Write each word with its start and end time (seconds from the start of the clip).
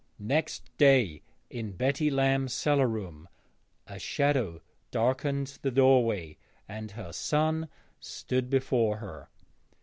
Next 0.17 0.75
day 0.79 1.21
in 1.51 1.73
Betty 1.73 2.09
Lamb's 2.09 2.53
cellar 2.53 2.87
room 2.87 3.29
a 3.85 3.99
shadow 3.99 4.59
darkened 4.89 5.59
the 5.61 5.69
doorway, 5.69 6.37
and 6.67 6.89
her 6.93 7.13
son 7.13 7.69
stood 7.99 8.49
before 8.49 8.97
her. 8.97 9.29